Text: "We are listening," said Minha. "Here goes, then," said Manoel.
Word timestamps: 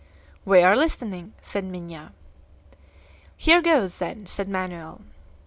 "We 0.45 0.63
are 0.63 0.75
listening," 0.75 1.33
said 1.43 1.63
Minha. 1.63 2.11
"Here 3.37 3.61
goes, 3.61 3.99
then," 3.99 4.25
said 4.25 4.47
Manoel. 4.49 5.01